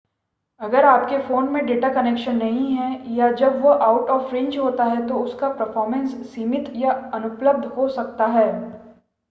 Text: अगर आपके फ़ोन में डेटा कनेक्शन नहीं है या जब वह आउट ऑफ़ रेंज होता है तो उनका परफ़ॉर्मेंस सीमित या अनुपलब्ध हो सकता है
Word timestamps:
अगर 0.61 0.85
आपके 0.85 1.17
फ़ोन 1.19 1.49
में 1.49 1.65
डेटा 1.65 1.89
कनेक्शन 1.89 2.35
नहीं 2.35 2.71
है 2.71 3.13
या 3.13 3.31
जब 3.33 3.61
वह 3.61 3.83
आउट 3.83 4.09
ऑफ़ 4.09 4.33
रेंज 4.33 4.57
होता 4.57 4.85
है 4.85 5.07
तो 5.07 5.17
उनका 5.17 5.49
परफ़ॉर्मेंस 5.53 6.15
सीमित 6.27 6.71
या 6.75 6.91
अनुपलब्ध 7.13 7.65
हो 7.67 7.87
सकता 7.89 8.25
है 8.29 8.49